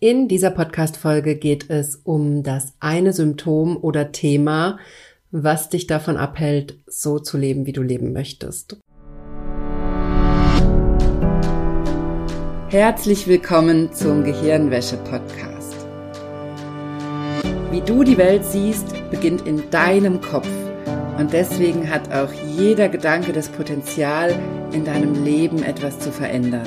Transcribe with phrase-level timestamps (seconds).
[0.00, 4.80] In dieser Podcast-Folge geht es um das eine Symptom oder Thema,
[5.30, 8.76] was dich davon abhält, so zu leben, wie du leben möchtest.
[12.70, 15.76] Herzlich willkommen zum Gehirnwäsche-Podcast.
[17.70, 20.48] Wie du die Welt siehst, beginnt in deinem Kopf.
[21.18, 24.34] Und deswegen hat auch jeder Gedanke das Potenzial,
[24.72, 26.66] in deinem Leben etwas zu verändern.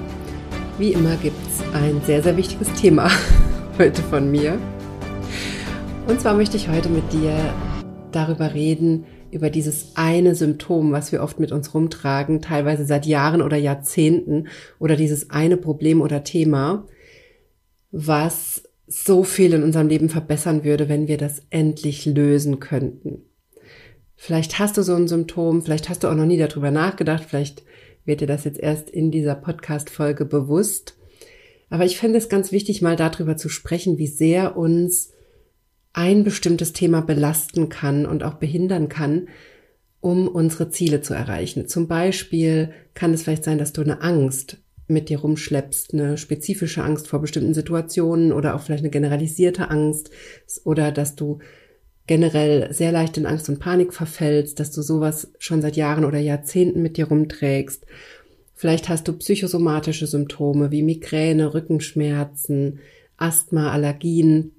[0.81, 3.07] Wie immer gibt es ein sehr, sehr wichtiges Thema
[3.77, 4.57] heute von mir.
[6.07, 7.37] Und zwar möchte ich heute mit dir
[8.11, 13.43] darüber reden, über dieses eine Symptom, was wir oft mit uns rumtragen, teilweise seit Jahren
[13.43, 14.47] oder Jahrzehnten,
[14.79, 16.87] oder dieses eine Problem oder Thema,
[17.91, 23.21] was so viel in unserem Leben verbessern würde, wenn wir das endlich lösen könnten.
[24.15, 27.61] Vielleicht hast du so ein Symptom, vielleicht hast du auch noch nie darüber nachgedacht, vielleicht
[28.05, 30.97] wird dir das jetzt erst in dieser Podcast-Folge bewusst.
[31.69, 35.11] Aber ich finde es ganz wichtig, mal darüber zu sprechen, wie sehr uns
[35.93, 39.27] ein bestimmtes Thema belasten kann und auch behindern kann,
[39.99, 41.67] um unsere Ziele zu erreichen.
[41.67, 46.83] Zum Beispiel kann es vielleicht sein, dass du eine Angst mit dir rumschleppst, eine spezifische
[46.83, 50.11] Angst vor bestimmten Situationen oder auch vielleicht eine generalisierte Angst
[50.65, 51.39] oder dass du
[52.11, 56.19] generell sehr leicht in Angst und Panik verfällst, dass du sowas schon seit Jahren oder
[56.19, 57.85] Jahrzehnten mit dir rumträgst.
[58.53, 62.79] Vielleicht hast du psychosomatische Symptome wie Migräne, Rückenschmerzen,
[63.15, 64.51] Asthma, Allergien,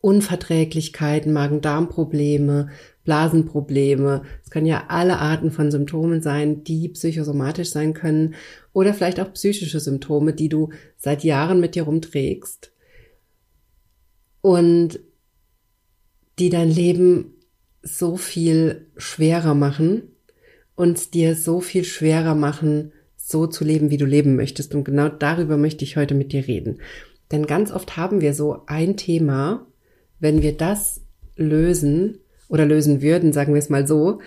[0.00, 2.70] Unverträglichkeiten, Magen-Darm-Probleme,
[3.04, 4.22] Blasenprobleme.
[4.42, 8.34] Es können ja alle Arten von Symptomen sein, die psychosomatisch sein können
[8.72, 12.72] oder vielleicht auch psychische Symptome, die du seit Jahren mit dir rumträgst.
[14.40, 14.98] Und
[16.38, 17.34] die dein Leben
[17.82, 20.02] so viel schwerer machen
[20.74, 24.74] und dir so viel schwerer machen, so zu leben, wie du leben möchtest.
[24.74, 26.80] Und genau darüber möchte ich heute mit dir reden.
[27.30, 29.66] Denn ganz oft haben wir so ein Thema,
[30.20, 31.00] wenn wir das
[31.36, 32.18] lösen
[32.48, 34.20] oder lösen würden, sagen wir es mal so,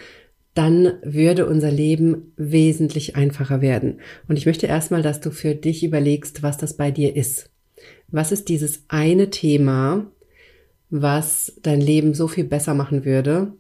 [0.56, 4.00] dann würde unser Leben wesentlich einfacher werden.
[4.28, 7.50] Und ich möchte erstmal, dass du für dich überlegst, was das bei dir ist.
[8.08, 10.10] Was ist dieses eine Thema,
[10.90, 13.54] was dein Leben so viel besser machen würde,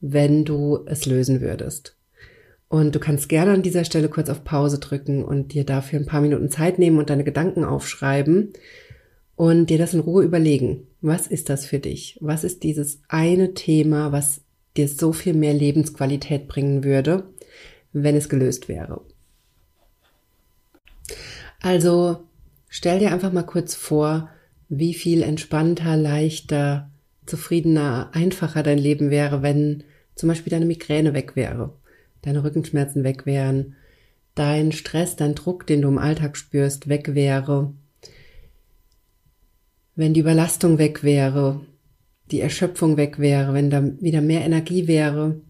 [0.00, 1.96] wenn du es lösen würdest.
[2.68, 6.06] Und du kannst gerne an dieser Stelle kurz auf Pause drücken und dir dafür ein
[6.06, 8.52] paar Minuten Zeit nehmen und deine Gedanken aufschreiben
[9.36, 10.88] und dir das in Ruhe überlegen.
[11.00, 12.18] Was ist das für dich?
[12.20, 14.40] Was ist dieses eine Thema, was
[14.76, 17.24] dir so viel mehr Lebensqualität bringen würde,
[17.92, 19.02] wenn es gelöst wäre?
[21.62, 22.24] Also
[22.68, 24.28] stell dir einfach mal kurz vor,
[24.68, 26.90] wie viel entspannter, leichter,
[27.26, 29.84] zufriedener, einfacher dein Leben wäre, wenn
[30.14, 31.74] zum Beispiel deine Migräne weg wäre,
[32.22, 33.74] deine Rückenschmerzen weg wären,
[34.34, 37.72] dein Stress, dein Druck, den du im Alltag spürst, weg wäre,
[39.94, 41.60] wenn die Überlastung weg wäre,
[42.30, 45.40] die Erschöpfung weg wäre, wenn da wieder mehr Energie wäre,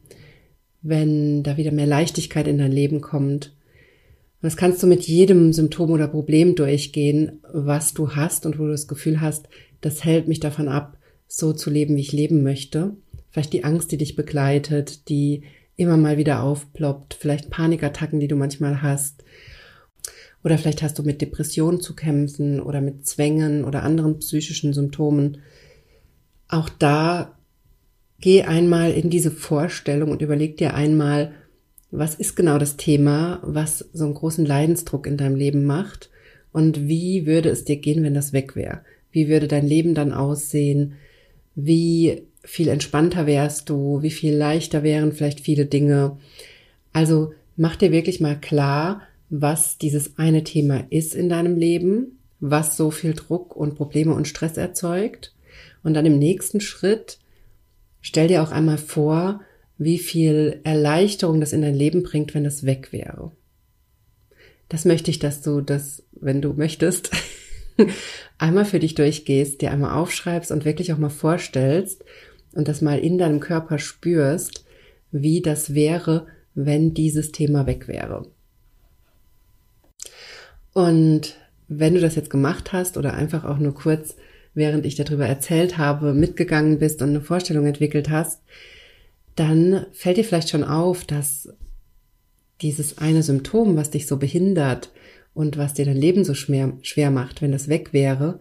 [0.82, 3.55] wenn da wieder mehr Leichtigkeit in dein Leben kommt,
[4.46, 8.70] das kannst du mit jedem Symptom oder Problem durchgehen, was du hast und wo du
[8.70, 9.48] das Gefühl hast,
[9.80, 12.96] das hält mich davon ab, so zu leben, wie ich leben möchte.
[13.30, 15.42] Vielleicht die Angst, die dich begleitet, die
[15.76, 19.24] immer mal wieder aufploppt, vielleicht Panikattacken, die du manchmal hast.
[20.42, 25.38] Oder vielleicht hast du mit Depressionen zu kämpfen oder mit Zwängen oder anderen psychischen Symptomen.
[26.48, 27.36] Auch da
[28.20, 31.32] geh einmal in diese Vorstellung und überleg dir einmal,
[31.90, 36.10] was ist genau das Thema, was so einen großen Leidensdruck in deinem Leben macht
[36.52, 38.80] und wie würde es dir gehen, wenn das weg wäre?
[39.12, 40.94] Wie würde dein Leben dann aussehen?
[41.54, 44.02] Wie viel entspannter wärst du?
[44.02, 46.18] Wie viel leichter wären vielleicht viele Dinge?
[46.92, 52.76] Also mach dir wirklich mal klar, was dieses eine Thema ist in deinem Leben, was
[52.76, 55.34] so viel Druck und Probleme und Stress erzeugt.
[55.82, 57.18] Und dann im nächsten Schritt
[58.00, 59.40] stell dir auch einmal vor,
[59.78, 63.32] wie viel Erleichterung das in dein Leben bringt, wenn das weg wäre.
[64.68, 67.10] Das möchte ich, dass du das, wenn du möchtest,
[68.38, 72.04] einmal für dich durchgehst, dir einmal aufschreibst und wirklich auch mal vorstellst
[72.52, 74.64] und das mal in deinem Körper spürst,
[75.12, 78.26] wie das wäre, wenn dieses Thema weg wäre.
[80.72, 81.36] Und
[81.68, 84.16] wenn du das jetzt gemacht hast oder einfach auch nur kurz,
[84.54, 88.42] während ich darüber erzählt habe, mitgegangen bist und eine Vorstellung entwickelt hast,
[89.36, 91.48] dann fällt dir vielleicht schon auf, dass
[92.62, 94.90] dieses eine Symptom, was dich so behindert
[95.34, 98.40] und was dir dein Leben so schwer, schwer macht, wenn das weg wäre,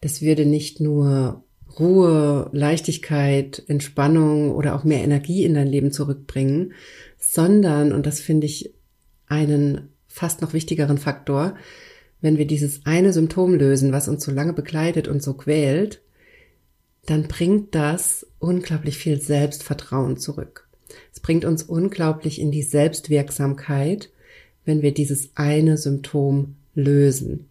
[0.00, 1.44] das würde nicht nur
[1.80, 6.74] Ruhe, Leichtigkeit, Entspannung oder auch mehr Energie in dein Leben zurückbringen,
[7.18, 8.74] sondern, und das finde ich
[9.26, 11.56] einen fast noch wichtigeren Faktor,
[12.20, 16.03] wenn wir dieses eine Symptom lösen, was uns so lange begleitet und so quält,
[17.06, 20.68] dann bringt das unglaublich viel Selbstvertrauen zurück.
[21.12, 24.10] Es bringt uns unglaublich in die Selbstwirksamkeit,
[24.64, 27.48] wenn wir dieses eine Symptom lösen.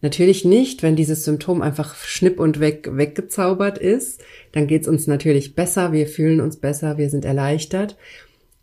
[0.00, 4.22] Natürlich nicht, wenn dieses Symptom einfach schnipp und weg weggezaubert ist,
[4.52, 7.96] dann geht's uns natürlich besser, wir fühlen uns besser, wir sind erleichtert.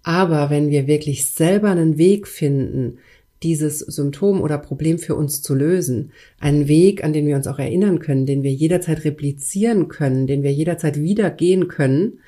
[0.01, 2.97] Aber wenn wir wirklich selber einen Weg finden,
[3.43, 7.59] dieses Symptom oder Problem für uns zu lösen, einen Weg, an den wir uns auch
[7.59, 12.19] erinnern können, den wir jederzeit replizieren können, den wir jederzeit wieder gehen können,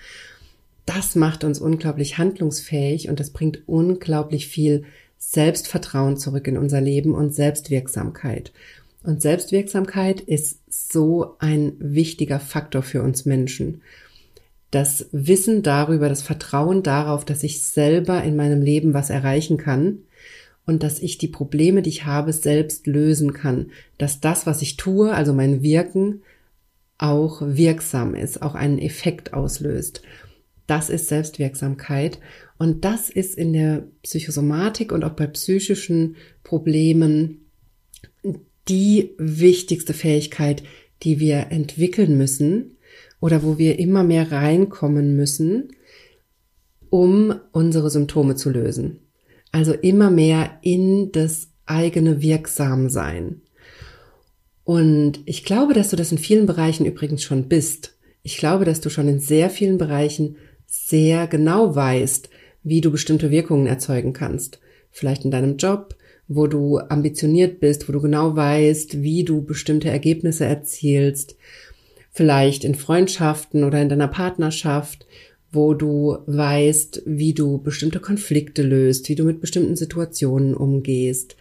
[0.85, 4.83] das macht uns unglaublich handlungsfähig und das bringt unglaublich viel
[5.17, 8.51] Selbstvertrauen zurück in unser Leben und Selbstwirksamkeit.
[9.03, 13.81] Und Selbstwirksamkeit ist so ein wichtiger Faktor für uns Menschen.
[14.71, 20.00] Das Wissen darüber, das Vertrauen darauf, dass ich selber in meinem Leben was erreichen kann
[20.65, 23.71] und dass ich die Probleme, die ich habe, selbst lösen kann.
[23.97, 26.21] Dass das, was ich tue, also mein Wirken,
[26.97, 30.01] auch wirksam ist, auch einen Effekt auslöst.
[30.67, 32.19] Das ist Selbstwirksamkeit.
[32.57, 37.45] Und das ist in der Psychosomatik und auch bei psychischen Problemen
[38.67, 40.63] die wichtigste Fähigkeit,
[41.03, 42.77] die wir entwickeln müssen
[43.19, 45.73] oder wo wir immer mehr reinkommen müssen,
[46.89, 49.04] um unsere Symptome zu lösen.
[49.55, 53.39] Also immer mehr in das eigene Wirksamsein.
[54.65, 57.97] Und ich glaube, dass du das in vielen Bereichen übrigens schon bist.
[58.21, 60.35] Ich glaube, dass du schon in sehr vielen Bereichen
[60.65, 62.29] sehr genau weißt,
[62.63, 64.59] wie du bestimmte Wirkungen erzeugen kannst.
[64.91, 65.95] Vielleicht in deinem Job,
[66.27, 71.37] wo du ambitioniert bist, wo du genau weißt, wie du bestimmte Ergebnisse erzielst.
[72.11, 75.07] Vielleicht in Freundschaften oder in deiner Partnerschaft,
[75.55, 81.35] wo du weißt, wie du bestimmte Konflikte löst, wie du mit bestimmten Situationen umgehst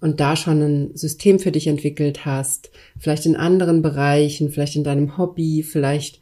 [0.00, 4.84] und da schon ein System für dich entwickelt hast, vielleicht in anderen Bereichen, vielleicht in
[4.84, 6.20] deinem Hobby, vielleicht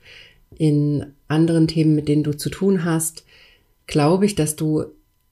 [0.56, 3.24] in anderen Themen, mit denen du zu tun hast,
[3.86, 4.84] glaube ich, dass du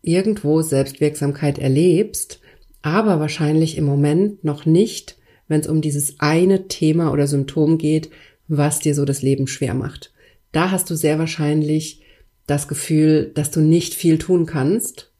[0.02, 2.40] irgendwo Selbstwirksamkeit erlebst,
[2.82, 5.16] aber wahrscheinlich im Moment noch nicht,
[5.48, 8.10] wenn es um dieses eine Thema oder Symptom geht,
[8.46, 10.12] was dir so das Leben schwer macht.
[10.54, 12.00] Da hast du sehr wahrscheinlich
[12.46, 15.12] das Gefühl, dass du nicht viel tun kannst,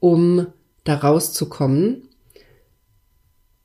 [0.00, 0.46] um
[0.84, 2.08] da rauszukommen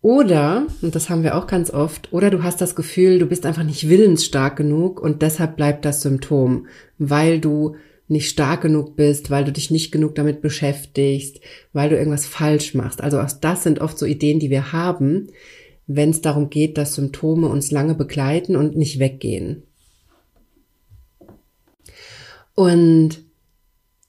[0.02, 3.46] oder, und das haben wir auch ganz oft, oder du hast das Gefühl, du bist
[3.46, 6.68] einfach nicht willensstark genug und deshalb bleibt das Symptom,
[6.98, 7.76] weil du
[8.08, 11.42] nicht stark genug bist, weil du dich nicht genug damit beschäftigst,
[11.74, 13.02] weil du irgendwas falsch machst.
[13.02, 15.28] Also auch das sind oft so Ideen, die wir haben,
[15.86, 19.64] wenn es darum geht, dass Symptome uns lange begleiten und nicht weggehen.
[22.56, 23.24] Und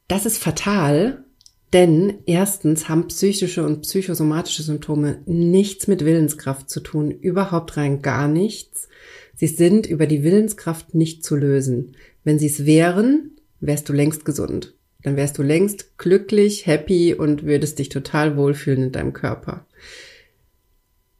[0.08, 1.24] das ist fatal,
[1.72, 8.26] denn erstens haben psychische und psychosomatische Symptome nichts mit Willenskraft zu tun, überhaupt rein gar
[8.26, 8.88] nichts.
[9.36, 11.96] Sie sind über die Willenskraft nicht zu lösen.
[12.24, 14.74] Wenn sie es wären, wärst du längst gesund.
[15.02, 19.66] Dann wärst du längst glücklich, happy und würdest dich total wohlfühlen in deinem Körper.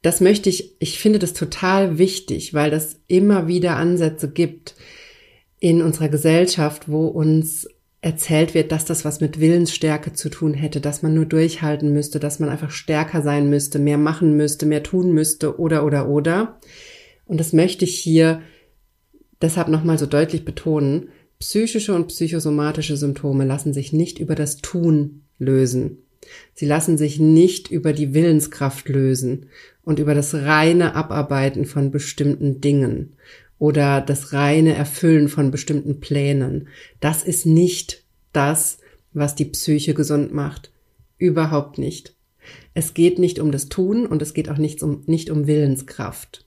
[0.01, 4.75] Das möchte ich, ich finde das total wichtig, weil das immer wieder Ansätze gibt
[5.61, 7.67] in unserer Gesellschaft, wo uns
[8.01, 12.19] erzählt wird, dass das was mit Willensstärke zu tun hätte, dass man nur durchhalten müsste,
[12.19, 16.59] dass man einfach stärker sein müsste, mehr machen müsste, mehr tun müsste oder oder oder.
[17.25, 18.41] Und das möchte ich hier
[19.39, 21.09] deshalb nochmal so deutlich betonen.
[21.37, 25.99] Psychische und psychosomatische Symptome lassen sich nicht über das Tun lösen.
[26.55, 29.45] Sie lassen sich nicht über die Willenskraft lösen
[29.83, 33.13] und über das reine Abarbeiten von bestimmten Dingen
[33.61, 36.67] oder das reine Erfüllen von bestimmten Plänen.
[36.99, 38.03] Das ist nicht
[38.33, 38.79] das,
[39.13, 40.71] was die Psyche gesund macht.
[41.19, 42.15] Überhaupt nicht.
[42.73, 46.43] Es geht nicht um das Tun und es geht auch nicht um, nicht um Willenskraft.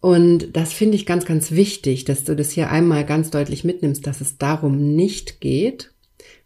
[0.00, 4.06] Und das finde ich ganz, ganz wichtig, dass du das hier einmal ganz deutlich mitnimmst,
[4.06, 5.92] dass es darum nicht geht,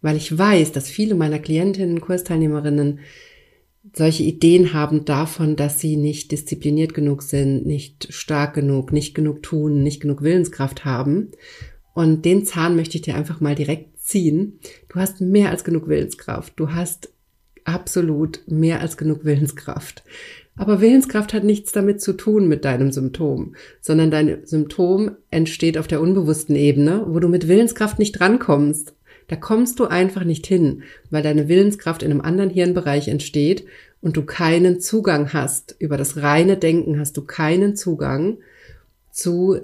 [0.02, 2.98] weil ich weiß, dass viele meiner Klientinnen, Kursteilnehmerinnen
[3.92, 9.42] solche Ideen haben davon, dass sie nicht diszipliniert genug sind, nicht stark genug, nicht genug
[9.42, 11.30] tun, nicht genug Willenskraft haben.
[11.92, 14.58] Und den Zahn möchte ich dir einfach mal direkt ziehen.
[14.88, 16.54] Du hast mehr als genug Willenskraft.
[16.56, 17.12] Du hast
[17.64, 20.02] absolut mehr als genug Willenskraft.
[20.56, 25.88] Aber Willenskraft hat nichts damit zu tun mit deinem Symptom, sondern dein Symptom entsteht auf
[25.88, 28.94] der unbewussten Ebene, wo du mit Willenskraft nicht drankommst.
[29.28, 33.64] Da kommst du einfach nicht hin, weil deine Willenskraft in einem anderen Hirnbereich entsteht
[34.00, 35.76] und du keinen Zugang hast.
[35.78, 38.38] Über das reine Denken hast du keinen Zugang
[39.10, 39.60] zu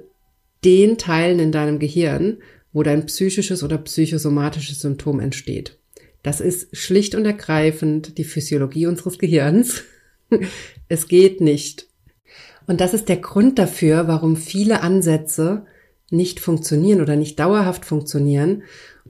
[0.65, 2.39] den Teilen in deinem Gehirn,
[2.73, 5.77] wo dein psychisches oder psychosomatisches Symptom entsteht.
[6.23, 9.83] Das ist schlicht und ergreifend die Physiologie unseres Gehirns.
[10.89, 11.87] es geht nicht.
[12.67, 15.67] Und das ist der Grund dafür, warum viele Ansätze
[16.11, 18.63] nicht funktionieren oder nicht dauerhaft funktionieren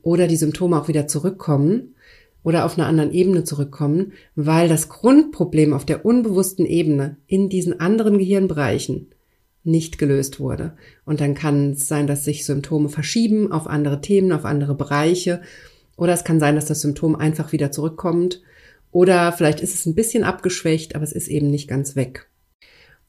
[0.02, 1.94] oder die Symptome auch wieder zurückkommen
[2.42, 7.80] oder auf einer anderen Ebene zurückkommen, weil das Grundproblem auf der unbewussten Ebene in diesen
[7.80, 9.08] anderen Gehirnbereichen
[9.62, 10.74] nicht gelöst wurde.
[11.04, 15.42] Und dann kann es sein, dass sich Symptome verschieben auf andere Themen, auf andere Bereiche.
[15.96, 18.40] Oder es kann sein, dass das Symptom einfach wieder zurückkommt.
[18.90, 22.28] Oder vielleicht ist es ein bisschen abgeschwächt, aber es ist eben nicht ganz weg.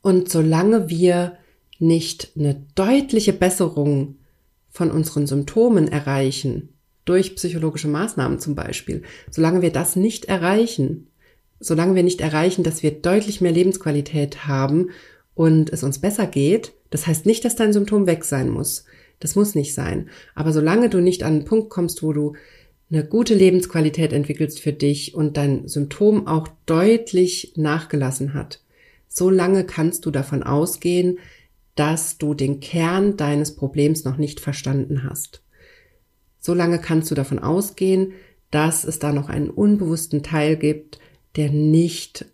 [0.02, 1.38] Und solange wir
[1.80, 4.18] nicht eine deutliche Besserung
[4.70, 6.70] von unseren Symptomen erreichen,
[7.06, 11.08] durch psychologische Maßnahmen zum Beispiel, solange wir das nicht erreichen,
[11.60, 14.90] solange wir nicht erreichen, dass wir deutlich mehr Lebensqualität haben
[15.34, 18.86] und es uns besser geht, das heißt nicht, dass dein Symptom weg sein muss.
[19.20, 20.10] Das muss nicht sein.
[20.36, 22.34] Aber solange du nicht an einen Punkt kommst, wo du
[22.92, 28.62] eine gute Lebensqualität entwickelst für dich und dein Symptom auch deutlich nachgelassen hat,
[29.08, 31.20] so lange kannst du davon ausgehen,
[31.76, 35.41] dass du den Kern deines Problems noch nicht verstanden hast.
[36.42, 38.14] So lange kannst du davon ausgehen,
[38.50, 41.00] dass es da noch einen unbewussten Teil gibt,
[41.38, 42.26] der nicht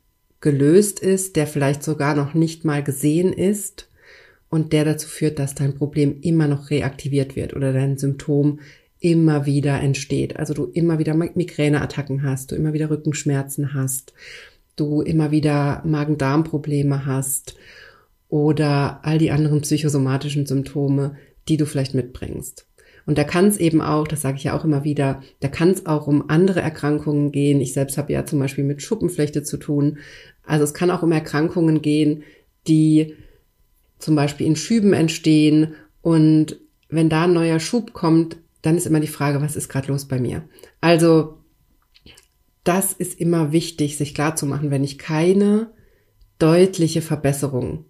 [0.42, 3.90] gelöst ist, der vielleicht sogar noch nicht mal gesehen ist
[4.50, 8.60] und der dazu führt, dass dein Problem immer noch reaktiviert wird oder dein Symptom
[9.00, 10.38] immer wieder entsteht.
[10.38, 14.14] Also du immer wieder Migräneattacken hast, du immer wieder Rückenschmerzen hast,
[14.76, 17.56] du immer wieder Magen-Darm-Probleme hast
[18.30, 21.16] oder all die anderen psychosomatischen Symptome,
[21.48, 22.67] die du vielleicht mitbringst.
[23.08, 25.70] Und da kann es eben auch, das sage ich ja auch immer wieder, da kann
[25.70, 27.62] es auch um andere Erkrankungen gehen.
[27.62, 29.98] Ich selbst habe ja zum Beispiel mit Schuppenflechte zu tun.
[30.44, 32.24] Also es kann auch um Erkrankungen gehen,
[32.68, 33.16] die
[33.98, 35.74] zum Beispiel in Schüben entstehen.
[36.02, 36.60] Und
[36.90, 40.06] wenn da ein neuer Schub kommt, dann ist immer die Frage, was ist gerade los
[40.06, 40.44] bei mir?
[40.82, 41.38] Also
[42.66, 45.72] das ist immer wichtig, sich klarzumachen, wenn ich keine
[46.40, 47.86] deutliche Verbesserung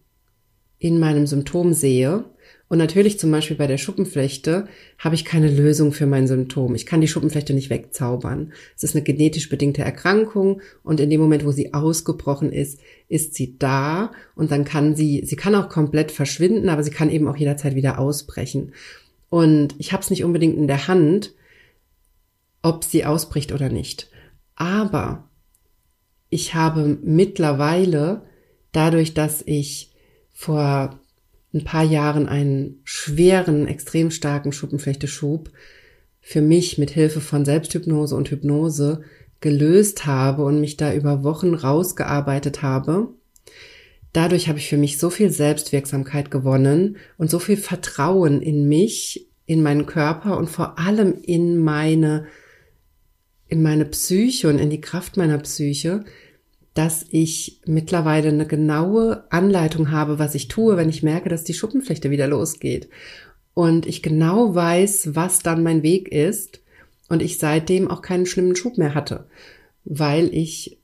[0.78, 2.26] in meinem Symptom sehe,
[2.70, 6.76] und natürlich zum Beispiel bei der Schuppenflechte habe ich keine Lösung für mein Symptom.
[6.76, 8.52] Ich kann die Schuppenflechte nicht wegzaubern.
[8.76, 13.36] Es ist eine genetisch bedingte Erkrankung und in dem Moment, wo sie ausgebrochen ist, ist
[13.36, 17.28] sie da und dann kann sie, sie kann auch komplett verschwinden, aber sie kann eben
[17.30, 18.74] auch jederzeit wieder ausbrechen.
[19.30, 21.34] Und ich habe es nicht unbedingt in der Hand,
[22.62, 24.10] ob sie ausbricht oder nicht.
[24.56, 25.30] Aber
[26.30, 28.24] ich habe mittlerweile,
[28.74, 29.94] dadurch, dass ich
[30.34, 31.00] vor
[31.58, 35.52] ein paar Jahren einen schweren, extrem starken Schuppenflechteschub
[36.22, 39.02] für mich mit Hilfe von Selbsthypnose und Hypnose
[39.40, 43.10] gelöst habe und mich da über Wochen rausgearbeitet habe.
[44.14, 49.28] Dadurch habe ich für mich so viel Selbstwirksamkeit gewonnen und so viel Vertrauen in mich,
[49.46, 52.26] in meinen Körper und vor allem in meine,
[53.48, 56.04] in meine Psyche und in die Kraft meiner Psyche,
[56.78, 61.56] dass ich mittlerweile eine genaue Anleitung habe, was ich tue, wenn ich merke, dass die
[61.56, 62.88] Schuppenflechte wieder losgeht.
[63.56, 66.62] Und ich genau weiß, was dann mein Weg ist
[67.10, 69.26] und ich seitdem auch keinen schlimmen Schub mehr hatte,
[69.86, 70.78] weil ich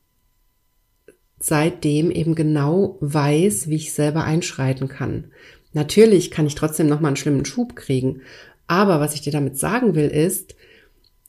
[1.38, 5.26] seitdem eben genau weiß, wie ich selber einschreiten kann.
[5.74, 8.22] Natürlich kann ich trotzdem noch mal einen schlimmen Schub kriegen,
[8.66, 10.56] aber was ich dir damit sagen will ist,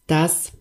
[0.06, 0.52] dass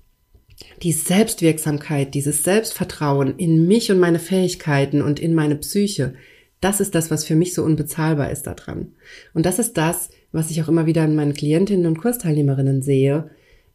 [0.82, 6.15] die Selbstwirksamkeit, dieses Selbstvertrauen in mich und meine Fähigkeiten und in meine Psyche,
[6.62, 8.93] das ist das, was für mich so unbezahlbar ist daran.
[9.34, 13.29] Und das ist das, was ich auch immer wieder in meinen Klientinnen und Kursteilnehmerinnen sehe,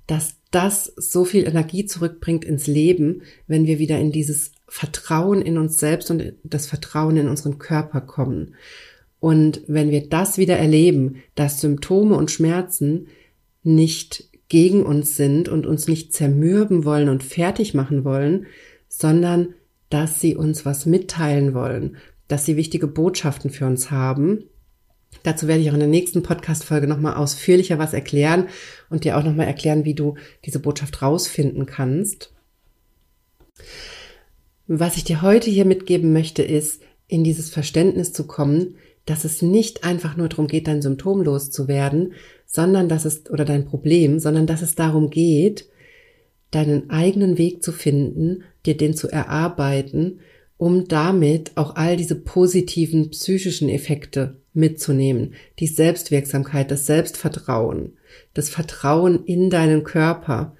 [0.06, 5.58] dass das so viel Energie zurückbringt ins Leben, wenn wir wieder in dieses Vertrauen in
[5.58, 8.54] uns selbst und das Vertrauen in unseren Körper kommen.
[9.20, 13.08] Und wenn wir das wieder erleben, dass Symptome und Schmerzen
[13.62, 18.46] nicht gegen uns sind und uns nicht zermürben wollen und fertig machen wollen,
[18.88, 19.54] sondern
[19.90, 21.96] dass sie uns was mitteilen wollen,
[22.28, 24.44] dass sie wichtige Botschaften für uns haben.
[25.22, 28.48] Dazu werde ich auch in der nächsten Podcast-Folge nochmal ausführlicher was erklären
[28.90, 32.32] und dir auch nochmal erklären, wie du diese Botschaft rausfinden kannst.
[34.66, 38.76] Was ich dir heute hier mitgeben möchte, ist, in dieses Verständnis zu kommen,
[39.08, 42.12] dass es nicht einfach nur darum geht, dein Symptom loszuwerden,
[42.44, 45.66] sondern dass es, oder dein Problem, sondern dass es darum geht,
[46.50, 50.20] deinen eigenen Weg zu finden, dir den zu erarbeiten,
[50.58, 55.34] um damit auch all diese positiven psychischen Effekte mitzunehmen.
[55.58, 57.92] Die Selbstwirksamkeit, das Selbstvertrauen,
[58.34, 60.54] das Vertrauen in deinen Körper,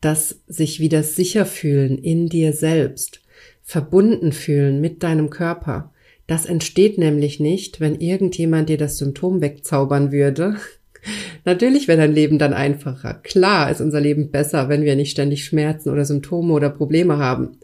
[0.00, 3.22] das sich wieder sicher fühlen in dir selbst,
[3.62, 5.93] verbunden fühlen mit deinem Körper.
[6.26, 10.56] Das entsteht nämlich nicht, wenn irgendjemand dir das Symptom wegzaubern würde.
[11.44, 13.14] Natürlich wäre dein Leben dann einfacher.
[13.22, 17.58] Klar ist unser Leben besser, wenn wir nicht ständig Schmerzen oder Symptome oder Probleme haben.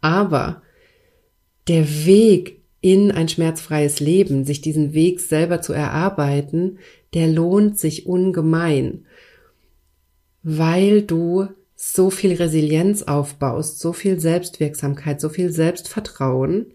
[0.00, 0.62] Aber
[1.68, 6.78] der Weg in ein schmerzfreies Leben, sich diesen Weg selber zu erarbeiten,
[7.14, 9.04] der lohnt sich ungemein,
[10.42, 16.66] weil du so viel Resilienz aufbaust, so viel Selbstwirksamkeit, so viel Selbstvertrauen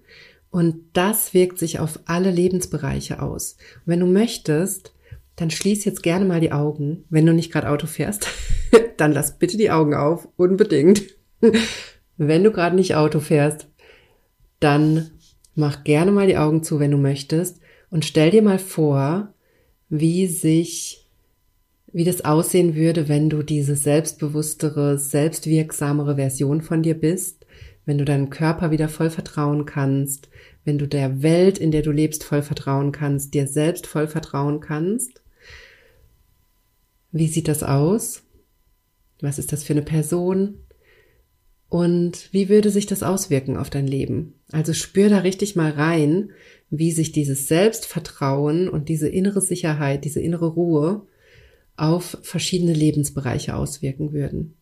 [0.53, 3.57] und das wirkt sich auf alle Lebensbereiche aus.
[3.77, 4.93] Und wenn du möchtest,
[5.35, 8.27] dann schließ jetzt gerne mal die Augen, wenn du nicht gerade Auto fährst,
[8.97, 11.05] dann lass bitte die Augen auf, unbedingt.
[12.17, 13.67] wenn du gerade nicht Auto fährst,
[14.59, 15.09] dann
[15.55, 19.33] mach gerne mal die Augen zu, wenn du möchtest und stell dir mal vor,
[19.89, 21.09] wie sich,
[21.91, 27.42] wie das aussehen würde, wenn du diese selbstbewusstere, selbstwirksamere Version von dir bist,
[27.85, 30.29] wenn du deinem Körper wieder voll vertrauen kannst,
[30.63, 34.59] wenn du der Welt, in der du lebst, voll vertrauen kannst, dir selbst voll vertrauen
[34.59, 35.21] kannst.
[37.11, 38.23] Wie sieht das aus?
[39.21, 40.59] Was ist das für eine Person?
[41.69, 44.35] Und wie würde sich das auswirken auf dein Leben?
[44.51, 46.31] Also spür da richtig mal rein,
[46.69, 51.07] wie sich dieses Selbstvertrauen und diese innere Sicherheit, diese innere Ruhe
[51.75, 54.55] auf verschiedene Lebensbereiche auswirken würden.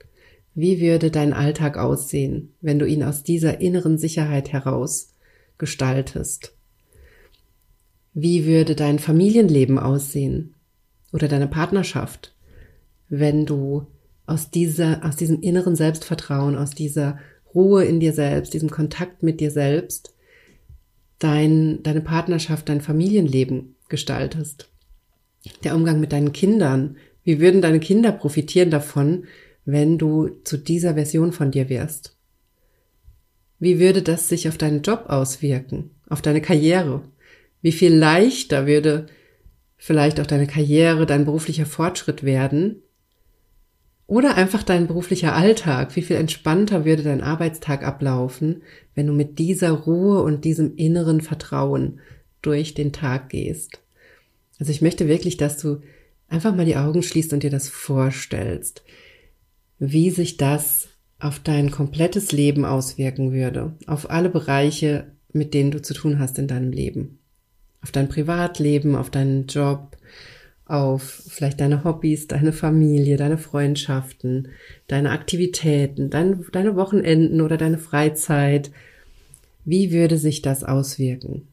[0.53, 5.13] Wie würde dein Alltag aussehen, wenn du ihn aus dieser inneren Sicherheit heraus
[5.57, 6.53] gestaltest?
[8.13, 10.55] Wie würde dein Familienleben aussehen
[11.13, 12.35] oder deine Partnerschaft,
[13.07, 13.87] wenn du
[14.25, 17.19] aus dieser, aus diesem inneren Selbstvertrauen, aus dieser
[17.53, 20.13] Ruhe in dir selbst, diesem Kontakt mit dir selbst,
[21.19, 24.69] dein, deine Partnerschaft, dein Familienleben gestaltest.
[25.63, 26.97] Der Umgang mit deinen Kindern.
[27.23, 29.25] Wie würden deine Kinder profitieren davon,
[29.65, 32.17] wenn du zu dieser Version von dir wärst?
[33.59, 37.03] Wie würde das sich auf deinen Job auswirken, auf deine Karriere?
[37.61, 39.05] Wie viel leichter würde
[39.77, 42.81] vielleicht auch deine Karriere, dein beruflicher Fortschritt werden,
[44.11, 45.95] oder einfach dein beruflicher Alltag.
[45.95, 48.61] Wie viel entspannter würde dein Arbeitstag ablaufen,
[48.93, 52.01] wenn du mit dieser Ruhe und diesem inneren Vertrauen
[52.41, 53.79] durch den Tag gehst.
[54.59, 55.81] Also ich möchte wirklich, dass du
[56.27, 58.83] einfach mal die Augen schließt und dir das vorstellst,
[59.83, 60.89] wie sich das
[61.19, 66.37] auf dein komplettes Leben auswirken würde, auf alle Bereiche, mit denen du zu tun hast
[66.37, 67.17] in deinem Leben,
[67.81, 69.97] auf dein Privatleben, auf deinen Job,
[70.65, 74.49] auf vielleicht deine Hobbys, deine Familie, deine Freundschaften,
[74.85, 78.69] deine Aktivitäten, dein, deine Wochenenden oder deine Freizeit.
[79.65, 81.47] Wie würde sich das auswirken?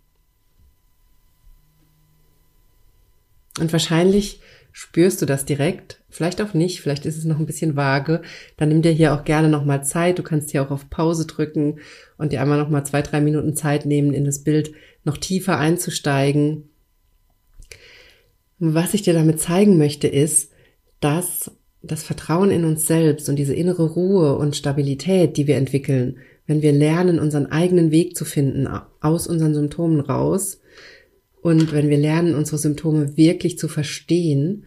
[3.59, 4.41] Und wahrscheinlich
[4.73, 8.23] spürst du das direkt, vielleicht auch nicht, vielleicht ist es noch ein bisschen vage.
[8.57, 10.19] Dann nimm dir hier auch gerne nochmal Zeit.
[10.19, 11.81] Du kannst hier auch auf Pause drücken
[12.17, 14.73] und dir einmal nochmal zwei, drei Minuten Zeit nehmen, in das Bild
[15.05, 16.69] noch tiefer einzusteigen
[18.59, 20.51] was ich dir damit zeigen möchte, ist,
[21.01, 21.51] dass
[21.83, 26.63] das Vertrauen in uns selbst und diese innere Ruhe und Stabilität, die wir entwickeln, wenn
[26.63, 28.69] wir lernen, unseren eigenen Weg zu finden
[29.01, 30.61] aus unseren Symptomen raus
[31.43, 34.65] und wenn wir lernen, unsere Symptome wirklich zu verstehen,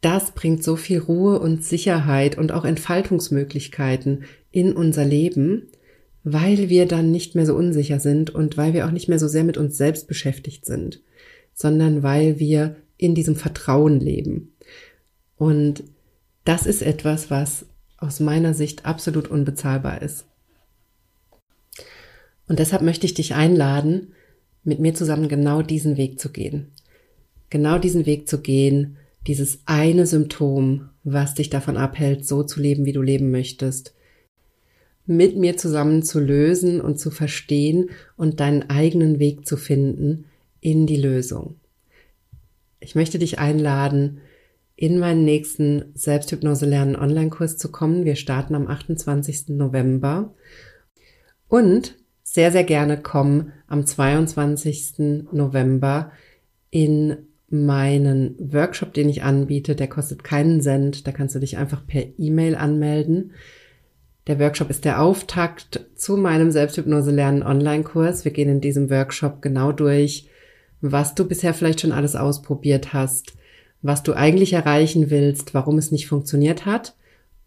[0.00, 5.68] das bringt so viel Ruhe und Sicherheit und auch Entfaltungsmöglichkeiten in unser Leben,
[6.24, 9.28] weil wir dann nicht mehr so unsicher sind und weil wir auch nicht mehr so
[9.28, 11.00] sehr mit uns selbst beschäftigt sind
[11.54, 14.54] sondern weil wir in diesem Vertrauen leben.
[15.36, 15.84] Und
[16.44, 20.26] das ist etwas, was aus meiner Sicht absolut unbezahlbar ist.
[22.46, 24.12] Und deshalb möchte ich dich einladen,
[24.64, 26.72] mit mir zusammen genau diesen Weg zu gehen.
[27.50, 28.96] Genau diesen Weg zu gehen,
[29.26, 33.94] dieses eine Symptom, was dich davon abhält, so zu leben, wie du leben möchtest,
[35.06, 40.24] mit mir zusammen zu lösen und zu verstehen und deinen eigenen Weg zu finden,
[40.60, 41.56] in die Lösung.
[42.80, 44.20] Ich möchte dich einladen,
[44.76, 48.04] in meinen nächsten Selbsthypnose lernen Online-Kurs zu kommen.
[48.04, 49.50] Wir starten am 28.
[49.50, 50.34] November.
[51.48, 51.96] Und
[52.34, 55.28] sehr, sehr gerne kommen am 22.
[55.30, 56.10] November
[56.70, 59.76] in meinen Workshop, den ich anbiete.
[59.76, 61.06] Der kostet keinen Cent.
[61.06, 63.34] Da kannst du dich einfach per E-Mail anmelden.
[64.26, 68.24] Der Workshop ist der Auftakt zu meinem Selbsthypnose lernen Online-Kurs.
[68.24, 70.28] Wir gehen in diesem Workshop genau durch,
[70.80, 73.34] was du bisher vielleicht schon alles ausprobiert hast,
[73.80, 76.96] was du eigentlich erreichen willst, warum es nicht funktioniert hat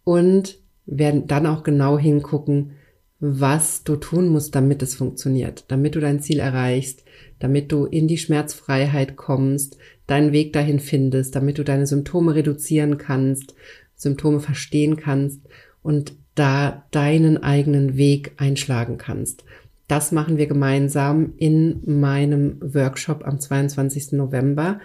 [0.05, 2.76] und werden dann auch genau hingucken,
[3.19, 7.03] was du tun musst, damit es funktioniert, damit du dein Ziel erreichst,
[7.39, 12.97] damit du in die Schmerzfreiheit kommst, deinen Weg dahin findest, damit du deine Symptome reduzieren
[12.97, 13.55] kannst,
[13.95, 15.41] Symptome verstehen kannst
[15.81, 19.43] und da deinen eigenen Weg einschlagen kannst.
[19.87, 24.11] Das machen wir gemeinsam in meinem Workshop am 22.
[24.11, 24.79] November.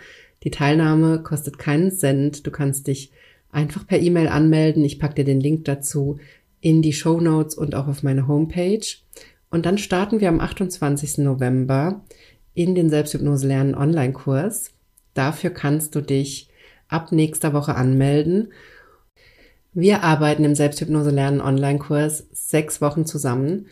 [0.45, 2.47] Die Teilnahme kostet keinen Cent.
[2.47, 3.12] Du kannst dich
[3.51, 4.85] einfach per E-Mail anmelden.
[4.85, 6.18] Ich packe dir den Link dazu
[6.62, 8.87] in die Show Notes und auch auf meine Homepage.
[9.51, 11.18] Und dann starten wir am 28.
[11.18, 12.03] November
[12.55, 14.70] in den Selbsthypnose lernen Online-Kurs.
[15.12, 16.48] Dafür kannst du dich
[16.88, 18.53] ab nächster Woche anmelden.
[19.75, 23.66] Wir arbeiten im Selbsthypnose lernen Online-Kurs sechs Wochen zusammen.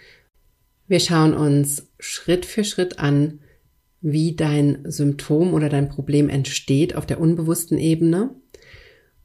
[0.89, 3.41] Wir schauen uns Schritt für Schritt an,
[4.01, 8.35] wie dein Symptom oder dein Problem entsteht auf der unbewussten Ebene.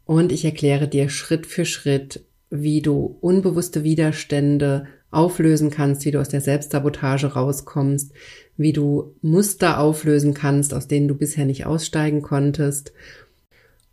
[0.03, 2.25] Und ich erkläre dir Schritt für Schritt,
[2.61, 8.11] wie du unbewusste Widerstände auflösen kannst, wie du aus der Selbstsabotage rauskommst,
[8.57, 12.93] wie du Muster auflösen kannst, aus denen du bisher nicht aussteigen konntest.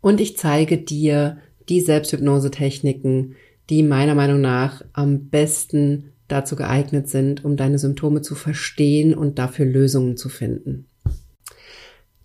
[0.01, 1.37] Und ich zeige dir
[1.69, 3.35] die Selbsthypnose-Techniken,
[3.69, 9.39] die meiner Meinung nach am besten dazu geeignet sind, um deine Symptome zu verstehen und
[9.39, 10.87] dafür Lösungen zu finden.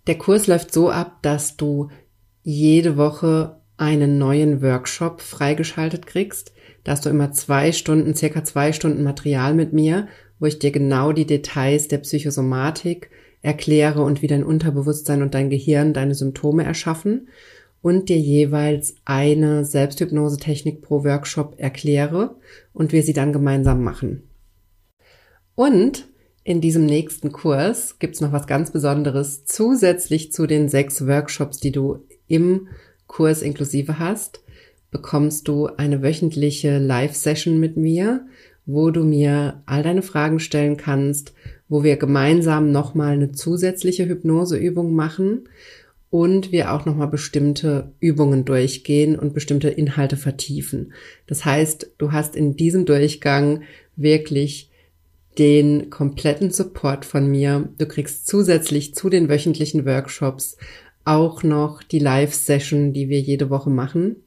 [0.07, 1.89] Der Kurs läuft so ab, dass du
[2.43, 6.51] jede Woche einen neuen Workshop freigeschaltet kriegst.
[6.83, 10.07] Da hast du immer zwei Stunden, circa zwei Stunden Material mit mir,
[10.39, 13.09] wo ich dir genau die Details der Psychosomatik
[13.41, 17.29] erkläre und wie dein Unterbewusstsein und dein Gehirn deine Symptome erschaffen
[17.81, 22.35] und dir jeweils eine Selbsthypnose-Technik pro Workshop erkläre
[22.73, 24.23] und wir sie dann gemeinsam machen.
[25.55, 26.09] Und
[26.43, 31.71] in diesem nächsten Kurs gibt's noch was ganz Besonderes zusätzlich zu den sechs Workshops, die
[31.71, 32.67] du im
[33.09, 34.41] Kurs inklusive hast,
[34.91, 38.25] bekommst du eine wöchentliche Live-Session mit mir,
[38.65, 41.33] wo du mir all deine Fragen stellen kannst,
[41.67, 45.49] wo wir gemeinsam nochmal eine zusätzliche Hypnoseübung machen
[46.09, 50.93] und wir auch nochmal bestimmte Übungen durchgehen und bestimmte Inhalte vertiefen.
[51.27, 53.63] Das heißt, du hast in diesem Durchgang
[53.95, 54.69] wirklich
[55.37, 57.69] den kompletten Support von mir.
[57.77, 60.57] Du kriegst zusätzlich zu den wöchentlichen Workshops
[61.09, 64.17] auch noch die Live-Session, die wir jede Woche machen.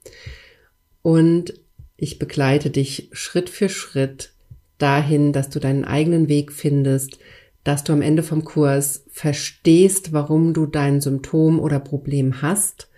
[1.03, 1.55] Und
[1.97, 4.33] ich begleite dich Schritt für Schritt
[4.79, 7.19] dahin, dass du deinen eigenen Weg findest,
[7.63, 12.89] dass du am Ende vom Kurs verstehst, warum du dein Symptom oder Problem hast,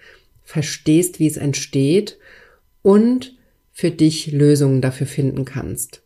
[0.43, 2.19] verstehst, wie es entsteht
[2.81, 3.37] und
[3.73, 6.03] für dich Lösungen dafür finden kannst.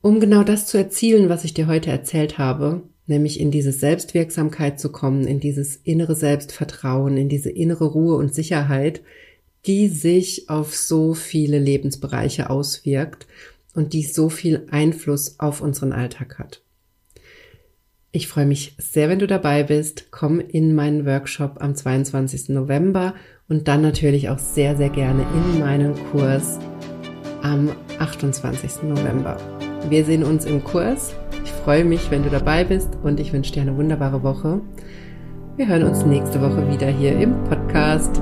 [0.00, 4.80] Um genau das zu erzielen, was ich dir heute erzählt habe, nämlich in diese Selbstwirksamkeit
[4.80, 9.02] zu kommen, in dieses innere Selbstvertrauen, in diese innere Ruhe und Sicherheit,
[9.66, 13.26] die sich auf so viele Lebensbereiche auswirkt
[13.74, 16.62] und die so viel Einfluss auf unseren Alltag hat.
[18.12, 20.12] Ich freue mich sehr, wenn du dabei bist.
[20.12, 22.50] Komm in meinen Workshop am 22.
[22.50, 23.14] November
[23.48, 26.60] und dann natürlich auch sehr, sehr gerne in meinen Kurs
[27.42, 28.84] am 28.
[28.84, 29.53] November.
[29.88, 31.14] Wir sehen uns im Kurs
[31.64, 34.60] freue mich, wenn du dabei bist und ich wünsche dir eine wunderbare Woche.
[35.56, 38.20] Wir hören uns nächste Woche wieder hier im Podcast.